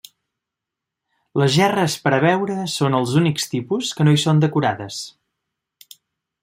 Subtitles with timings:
[1.41, 5.03] Les gerres per a veure són els únics tipus que no hi són decorades.